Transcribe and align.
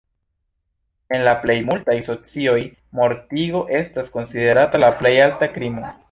En 1.17 1.25
la 1.27 1.33
plejmultaj 1.43 1.97
socioj 2.07 2.57
mortigo 3.01 3.61
estas 3.81 4.09
konsiderata 4.17 4.81
la 4.85 4.91
plej 5.03 5.13
alta 5.27 5.55
krimo. 5.59 5.93